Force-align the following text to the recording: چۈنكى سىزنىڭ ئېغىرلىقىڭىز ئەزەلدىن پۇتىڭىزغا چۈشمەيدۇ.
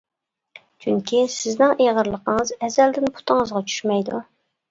چۈنكى 0.85 1.19
سىزنىڭ 1.33 1.75
ئېغىرلىقىڭىز 1.85 2.53
ئەزەلدىن 2.69 3.13
پۇتىڭىزغا 3.19 3.65
چۈشمەيدۇ. 3.69 4.23